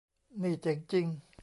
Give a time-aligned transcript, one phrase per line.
[0.41, 1.07] นี่เจ๋งจริง